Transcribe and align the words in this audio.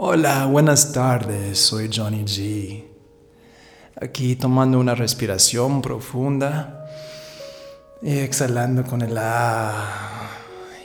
Hola, 0.00 0.46
buenas 0.46 0.92
tardes, 0.92 1.58
soy 1.58 1.90
Johnny 1.92 2.22
G. 2.22 2.84
Aquí 4.00 4.36
tomando 4.36 4.78
una 4.78 4.94
respiración 4.94 5.82
profunda 5.82 6.86
y 8.00 8.18
exhalando 8.18 8.84
con 8.84 9.02
el 9.02 9.18
A 9.18 10.30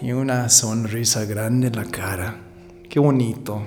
y 0.00 0.12
una 0.12 0.48
sonrisa 0.48 1.26
grande 1.26 1.66
en 1.66 1.76
la 1.76 1.84
cara. 1.84 2.40
Qué 2.88 2.98
bonito. 2.98 3.60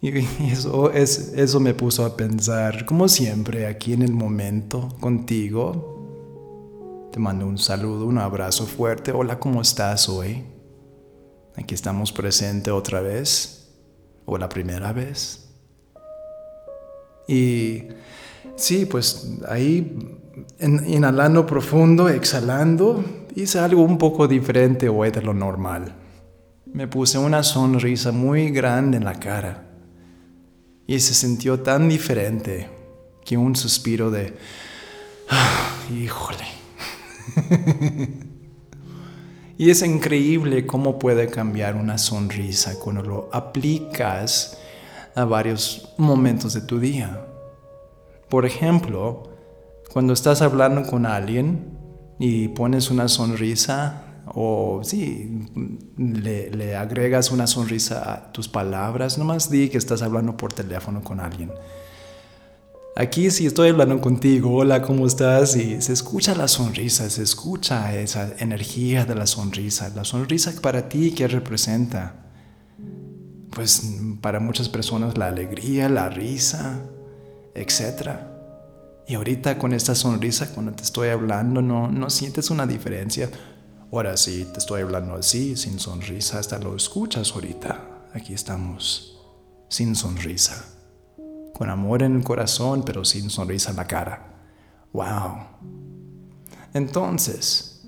Y 0.00 0.16
eso, 0.50 0.90
es, 0.90 1.34
eso 1.36 1.60
me 1.60 1.74
puso 1.74 2.06
a 2.06 2.16
pensar, 2.16 2.86
como 2.86 3.06
siempre, 3.06 3.66
aquí 3.66 3.92
en 3.92 4.00
el 4.00 4.12
momento, 4.12 4.88
contigo. 4.98 7.10
Te 7.12 7.20
mando 7.20 7.46
un 7.46 7.58
saludo, 7.58 8.06
un 8.06 8.16
abrazo 8.16 8.64
fuerte. 8.64 9.12
Hola, 9.12 9.38
¿cómo 9.38 9.60
estás 9.60 10.08
hoy? 10.08 10.42
Aquí 11.54 11.74
estamos 11.74 12.12
presentes 12.12 12.72
otra 12.72 13.02
vez 13.02 13.57
o 14.28 14.36
la 14.36 14.48
primera 14.48 14.92
vez. 14.92 15.48
Y 17.26 17.84
sí, 18.56 18.84
pues 18.84 19.38
ahí 19.48 20.20
inhalando 20.60 21.46
profundo, 21.46 22.10
exhalando, 22.10 23.02
hice 23.34 23.58
algo 23.58 23.82
un 23.82 23.96
poco 23.96 24.28
diferente 24.28 24.88
hoy 24.88 25.10
de 25.10 25.22
lo 25.22 25.32
normal. 25.32 25.94
Me 26.66 26.86
puse 26.86 27.16
una 27.16 27.42
sonrisa 27.42 28.12
muy 28.12 28.50
grande 28.50 28.98
en 28.98 29.04
la 29.04 29.14
cara 29.14 29.66
y 30.86 31.00
se 31.00 31.14
sintió 31.14 31.60
tan 31.60 31.88
diferente 31.88 32.68
que 33.24 33.38
un 33.38 33.56
suspiro 33.56 34.10
de, 34.10 34.36
ah, 35.30 35.70
híjole. 35.90 36.44
Y 39.58 39.70
es 39.70 39.82
increíble 39.82 40.66
cómo 40.66 41.00
puede 41.00 41.26
cambiar 41.26 41.74
una 41.74 41.98
sonrisa 41.98 42.78
cuando 42.78 43.02
lo 43.02 43.28
aplicas 43.32 44.56
a 45.16 45.24
varios 45.24 45.94
momentos 45.98 46.54
de 46.54 46.60
tu 46.60 46.78
día. 46.78 47.26
Por 48.28 48.46
ejemplo, 48.46 49.30
cuando 49.92 50.12
estás 50.12 50.42
hablando 50.42 50.84
con 50.84 51.06
alguien 51.06 51.76
y 52.20 52.46
pones 52.48 52.88
una 52.88 53.08
sonrisa 53.08 54.22
o 54.26 54.82
sí, 54.84 55.48
le, 55.96 56.76
agregas 56.76 57.32
una 57.32 57.48
sonrisa 57.48 58.12
a 58.12 58.32
tus 58.32 58.46
palabras, 58.46 59.18
nomás 59.18 59.50
di 59.50 59.70
que 59.70 59.78
estás 59.78 60.02
hablando 60.02 60.36
por 60.36 60.52
teléfono 60.52 61.02
con 61.02 61.18
alguien. 61.18 61.50
Aquí 62.98 63.30
si 63.30 63.46
estoy 63.46 63.68
hablando 63.68 64.00
contigo, 64.00 64.56
hola, 64.56 64.82
¿cómo 64.82 65.06
estás? 65.06 65.54
Y 65.54 65.80
se 65.80 65.92
escucha 65.92 66.34
la 66.34 66.48
sonrisa, 66.48 67.08
se 67.08 67.22
escucha 67.22 67.94
esa 67.94 68.32
energía 68.40 69.04
de 69.04 69.14
la 69.14 69.28
sonrisa. 69.28 69.92
La 69.94 70.04
sonrisa 70.04 70.52
para 70.60 70.88
ti, 70.88 71.12
¿qué 71.12 71.28
representa? 71.28 72.26
Pues 73.54 73.84
para 74.20 74.40
muchas 74.40 74.68
personas 74.68 75.16
la 75.16 75.28
alegría, 75.28 75.88
la 75.88 76.08
risa, 76.08 76.80
etc. 77.54 78.18
Y 79.06 79.14
ahorita 79.14 79.58
con 79.58 79.74
esta 79.74 79.94
sonrisa, 79.94 80.52
cuando 80.52 80.72
te 80.72 80.82
estoy 80.82 81.10
hablando, 81.10 81.62
no, 81.62 81.86
no 81.86 82.10
sientes 82.10 82.50
una 82.50 82.66
diferencia. 82.66 83.30
Ahora 83.92 84.16
sí, 84.16 84.44
te 84.52 84.58
estoy 84.58 84.82
hablando 84.82 85.14
así, 85.14 85.56
sin 85.56 85.78
sonrisa, 85.78 86.40
hasta 86.40 86.58
lo 86.58 86.74
escuchas 86.74 87.30
ahorita. 87.30 88.08
Aquí 88.12 88.34
estamos, 88.34 89.16
sin 89.68 89.94
sonrisa 89.94 90.77
con 91.58 91.70
amor 91.70 92.04
en 92.04 92.14
el 92.14 92.22
corazón, 92.22 92.84
pero 92.86 93.04
sin 93.04 93.28
sonrisa 93.30 93.70
en 93.70 93.76
la 93.76 93.86
cara. 93.88 94.28
¡Wow! 94.92 95.38
Entonces, 96.72 97.82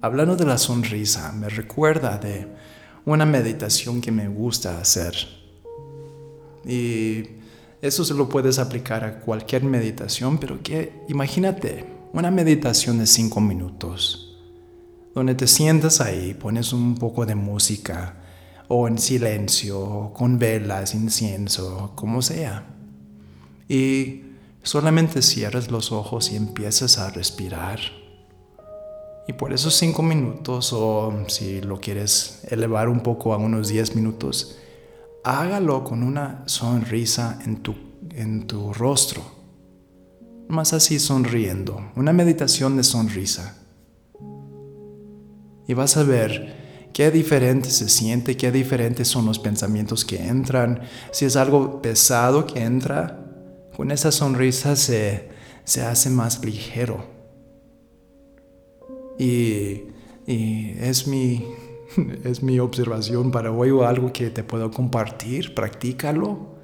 hablando 0.00 0.34
de 0.34 0.46
la 0.46 0.56
sonrisa, 0.56 1.30
me 1.32 1.50
recuerda 1.50 2.16
de 2.16 2.48
una 3.04 3.26
meditación 3.26 4.00
que 4.00 4.10
me 4.10 4.28
gusta 4.28 4.78
hacer. 4.78 5.14
Y 6.64 7.22
eso 7.82 8.02
se 8.02 8.14
lo 8.14 8.30
puedes 8.30 8.58
aplicar 8.58 9.04
a 9.04 9.20
cualquier 9.20 9.62
meditación, 9.64 10.38
pero 10.38 10.62
que 10.62 11.04
imagínate 11.10 11.84
una 12.14 12.30
meditación 12.30 12.96
de 12.96 13.06
cinco 13.06 13.42
minutos, 13.42 14.38
donde 15.14 15.34
te 15.34 15.46
sientas 15.46 16.00
ahí, 16.00 16.32
pones 16.32 16.72
un 16.72 16.94
poco 16.94 17.26
de 17.26 17.34
música, 17.34 18.22
o 18.68 18.88
en 18.88 18.96
silencio, 18.96 20.12
con 20.14 20.38
velas, 20.38 20.94
incienso, 20.94 21.92
como 21.94 22.22
sea 22.22 22.72
y 23.68 24.22
solamente 24.62 25.22
cierres 25.22 25.70
los 25.70 25.92
ojos 25.92 26.30
y 26.32 26.36
empiezas 26.36 26.98
a 26.98 27.10
respirar. 27.10 27.80
Y 29.28 29.32
por 29.32 29.52
esos 29.52 29.74
cinco 29.74 30.02
minutos, 30.02 30.72
o 30.72 31.12
si 31.28 31.60
lo 31.60 31.80
quieres 31.80 32.42
elevar 32.48 32.88
un 32.88 33.00
poco 33.00 33.34
a 33.34 33.38
unos 33.38 33.68
diez 33.68 33.96
minutos, 33.96 34.56
hágalo 35.24 35.82
con 35.82 36.04
una 36.04 36.44
sonrisa 36.46 37.38
en 37.44 37.56
tu, 37.56 37.74
en 38.10 38.46
tu 38.46 38.72
rostro. 38.72 39.22
Más 40.48 40.72
así 40.72 41.00
sonriendo. 41.00 41.90
Una 41.96 42.12
meditación 42.12 42.76
de 42.76 42.84
sonrisa. 42.84 43.56
Y 45.66 45.74
vas 45.74 45.96
a 45.96 46.04
ver 46.04 46.90
qué 46.92 47.10
diferente 47.10 47.70
se 47.70 47.88
siente, 47.88 48.36
qué 48.36 48.52
diferentes 48.52 49.08
son 49.08 49.26
los 49.26 49.40
pensamientos 49.40 50.04
que 50.04 50.24
entran. 50.24 50.82
Si 51.10 51.24
es 51.24 51.34
algo 51.34 51.82
pesado 51.82 52.46
que 52.46 52.62
entra, 52.62 53.25
con 53.76 53.90
esa 53.90 54.10
sonrisa 54.10 54.74
se, 54.74 55.28
hace 55.86 56.08
más 56.08 56.42
ligero. 56.42 57.04
Y, 59.18 59.82
es, 60.26 61.06
mi, 61.06 61.44
es 62.24 62.42
mi 62.42 62.58
observación 62.58 63.30
para 63.30 63.52
hoy 63.52 63.70
o 63.70 63.84
algo 63.86 64.14
que 64.14 64.30
te 64.30 64.42
puedo 64.42 64.70
compartir. 64.70 65.54
Practícalo. 65.54 66.56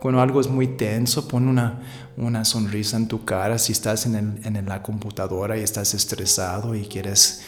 Cuando 0.00 0.22
algo 0.22 0.40
es 0.40 0.48
muy 0.48 0.68
tenso, 0.68 1.28
pon 1.28 1.46
una, 1.46 1.82
una 2.16 2.46
sonrisa 2.46 2.96
en 2.96 3.08
tu 3.08 3.26
cara. 3.26 3.58
Si 3.58 3.72
estás 3.72 4.06
en, 4.06 4.40
en, 4.42 4.66
la 4.66 4.82
computadora 4.82 5.58
y 5.58 5.62
estás 5.62 5.92
estresado 5.92 6.74
y 6.74 6.86
quieres 6.86 7.42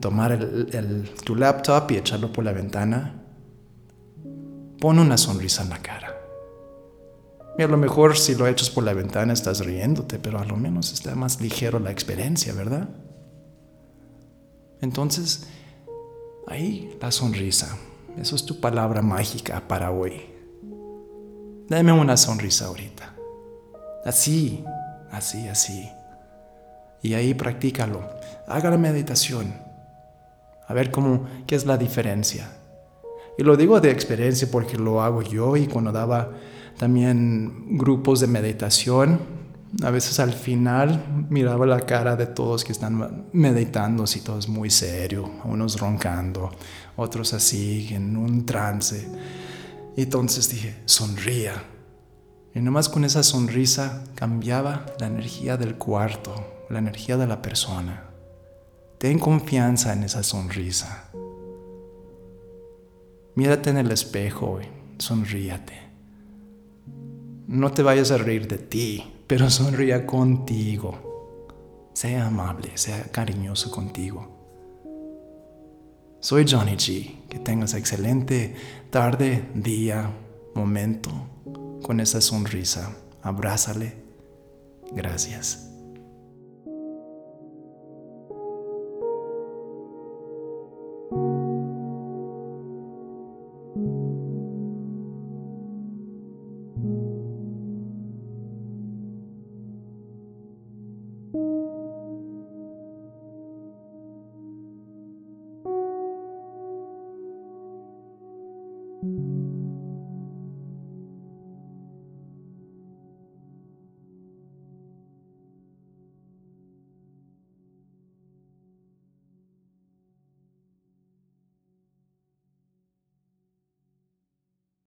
tomar 0.00 0.30
el, 0.30 1.10
tu 1.24 1.34
laptop 1.34 1.90
y 1.90 1.96
echarlo 1.96 2.32
por 2.32 2.44
la 2.44 2.52
ventana, 2.52 3.25
Pon 4.80 4.98
una 4.98 5.16
sonrisa 5.16 5.62
en 5.62 5.70
la 5.70 5.78
cara. 5.78 6.14
Y 7.58 7.62
a 7.62 7.68
lo 7.68 7.78
mejor 7.78 8.18
si 8.18 8.34
lo 8.34 8.46
echas 8.46 8.68
por 8.68 8.84
la 8.84 8.92
ventana 8.92 9.32
estás 9.32 9.60
riéndote, 9.60 10.18
pero 10.18 10.38
a 10.38 10.44
lo 10.44 10.56
menos 10.56 10.92
está 10.92 11.14
más 11.14 11.40
ligero 11.40 11.78
la 11.78 11.90
experiencia, 11.90 12.52
¿verdad? 12.52 12.88
Entonces, 14.82 15.46
ahí 16.46 16.96
la 17.00 17.10
sonrisa. 17.10 17.76
Eso 18.18 18.36
es 18.36 18.44
tu 18.44 18.60
palabra 18.60 19.00
mágica 19.00 19.62
para 19.66 19.90
hoy. 19.90 20.22
Dame 21.68 21.92
una 21.92 22.16
sonrisa 22.16 22.66
ahorita. 22.66 23.14
Así, 24.04 24.64
así, 25.10 25.48
así. 25.48 25.90
Y 27.02 27.14
ahí 27.14 27.34
practícalo. 27.34 28.08
Haga 28.46 28.70
la 28.70 28.78
meditación. 28.78 29.54
A 30.68 30.74
ver 30.74 30.90
cómo, 30.90 31.26
qué 31.46 31.54
es 31.54 31.64
la 31.64 31.76
diferencia. 31.76 32.50
Y 33.38 33.42
lo 33.42 33.56
digo 33.56 33.80
de 33.80 33.90
experiencia 33.90 34.48
porque 34.50 34.78
lo 34.78 35.02
hago 35.02 35.22
yo 35.22 35.56
y 35.56 35.66
cuando 35.66 35.92
daba 35.92 36.32
también 36.78 37.76
grupos 37.76 38.20
de 38.20 38.26
meditación, 38.26 39.20
a 39.82 39.90
veces 39.90 40.20
al 40.20 40.32
final 40.32 41.26
miraba 41.28 41.66
la 41.66 41.80
cara 41.80 42.16
de 42.16 42.26
todos 42.26 42.64
que 42.64 42.72
están 42.72 43.26
meditando, 43.32 44.04
así 44.04 44.20
todos 44.20 44.48
muy 44.48 44.70
serio, 44.70 45.30
unos 45.44 45.78
roncando, 45.78 46.50
otros 46.96 47.34
así 47.34 47.88
en 47.92 48.16
un 48.16 48.46
trance. 48.46 49.06
Y 49.96 50.02
entonces 50.02 50.48
dije, 50.48 50.76
sonría. 50.86 51.62
Y 52.54 52.60
nomás 52.60 52.88
con 52.88 53.04
esa 53.04 53.22
sonrisa 53.22 54.04
cambiaba 54.14 54.86
la 54.98 55.08
energía 55.08 55.58
del 55.58 55.76
cuarto, 55.76 56.64
la 56.70 56.78
energía 56.78 57.18
de 57.18 57.26
la 57.26 57.42
persona. 57.42 58.04
Ten 58.98 59.18
confianza 59.18 59.92
en 59.92 60.04
esa 60.04 60.22
sonrisa. 60.22 61.10
Mírate 63.36 63.68
en 63.68 63.76
el 63.76 63.92
espejo 63.92 64.60
y 64.62 64.66
sonríate. 64.98 65.74
No 67.46 67.70
te 67.70 67.82
vayas 67.82 68.10
a 68.10 68.16
reír 68.16 68.48
de 68.48 68.56
ti, 68.56 69.12
pero 69.26 69.50
sonría 69.50 70.06
contigo. 70.06 71.90
Sea 71.92 72.26
amable, 72.26 72.70
sea 72.76 73.04
cariñoso 73.12 73.70
contigo. 73.70 74.36
Soy 76.20 76.46
Johnny 76.48 76.76
G. 76.76 77.28
Que 77.28 77.38
tengas 77.38 77.74
excelente 77.74 78.56
tarde, 78.88 79.44
día, 79.54 80.10
momento 80.54 81.10
con 81.82 82.00
esa 82.00 82.22
sonrisa. 82.22 82.96
Abrázale. 83.22 83.96
Gracias. 84.92 85.75